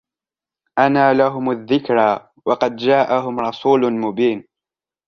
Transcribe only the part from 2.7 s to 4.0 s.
جاءهم رسول